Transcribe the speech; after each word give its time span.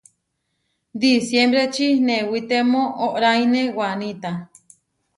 Disiembreči 1.01 1.87
newitemó 2.07 2.83
óʼraine 3.07 3.61
wanita. 3.79 4.31